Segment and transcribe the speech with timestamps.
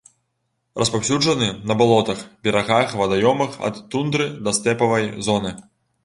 [0.83, 5.51] Распаўсюджаны на балотах, берагах вадаёмаў ад тундры да стэпавай зоны.